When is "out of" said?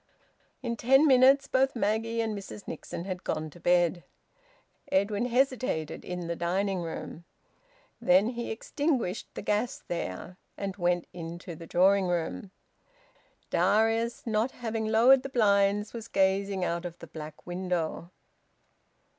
16.65-16.97